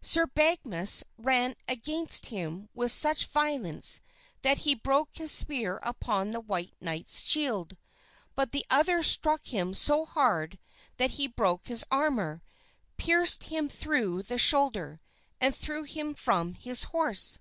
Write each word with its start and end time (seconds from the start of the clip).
Sir 0.00 0.28
Badgemagus 0.28 1.02
ran 1.18 1.56
against 1.66 2.26
him 2.26 2.68
with 2.72 2.92
such 2.92 3.26
violence 3.26 4.00
that 4.42 4.58
he 4.58 4.76
broke 4.76 5.08
his 5.14 5.32
spear 5.32 5.80
upon 5.82 6.30
the 6.30 6.38
white 6.38 6.72
knight's 6.80 7.22
shield; 7.22 7.76
but 8.36 8.52
the 8.52 8.64
other 8.70 9.02
struck 9.02 9.44
him 9.48 9.74
so 9.74 10.04
hard 10.04 10.60
that 10.98 11.10
he 11.18 11.26
broke 11.26 11.66
his 11.66 11.84
armor, 11.90 12.44
pierced 12.96 13.42
him 13.50 13.68
through 13.68 14.22
the 14.22 14.38
shoulder 14.38 15.00
and 15.40 15.52
threw 15.52 15.82
him 15.82 16.14
from 16.14 16.54
his 16.54 16.84
horse. 16.84 17.40